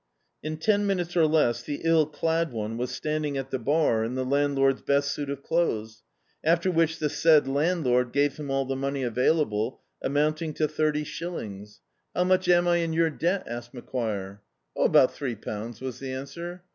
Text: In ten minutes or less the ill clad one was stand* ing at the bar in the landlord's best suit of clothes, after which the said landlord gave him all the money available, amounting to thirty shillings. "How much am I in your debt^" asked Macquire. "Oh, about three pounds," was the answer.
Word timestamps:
In 0.41 0.57
ten 0.57 0.87
minutes 0.87 1.15
or 1.15 1.27
less 1.27 1.61
the 1.61 1.81
ill 1.83 2.07
clad 2.07 2.51
one 2.51 2.75
was 2.75 2.89
stand* 2.89 3.23
ing 3.23 3.37
at 3.37 3.51
the 3.51 3.59
bar 3.59 4.03
in 4.03 4.15
the 4.15 4.25
landlord's 4.25 4.81
best 4.81 5.11
suit 5.13 5.29
of 5.29 5.43
clothes, 5.43 6.01
after 6.43 6.71
which 6.71 6.97
the 6.97 7.07
said 7.07 7.47
landlord 7.47 8.11
gave 8.11 8.37
him 8.37 8.49
all 8.49 8.65
the 8.65 8.75
money 8.75 9.03
available, 9.03 9.79
amounting 10.01 10.55
to 10.55 10.67
thirty 10.67 11.03
shillings. 11.03 11.81
"How 12.15 12.23
much 12.23 12.49
am 12.49 12.67
I 12.67 12.77
in 12.77 12.93
your 12.93 13.11
debt^" 13.11 13.43
asked 13.45 13.75
Macquire. 13.75 14.41
"Oh, 14.75 14.85
about 14.85 15.13
three 15.13 15.35
pounds," 15.35 15.81
was 15.81 15.99
the 15.99 16.11
answer. 16.11 16.63